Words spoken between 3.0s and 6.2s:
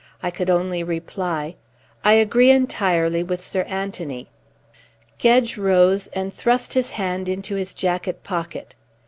with Sir Anthony." Gedge rose